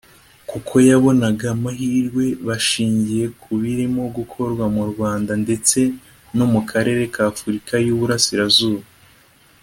[0.49, 5.79] kuko yabonaga amahirwe bashingiye ku birimo gukorwa mu Rwanda ndetse
[6.37, 8.87] no mu karere k’Afurika y’Uburasirazuba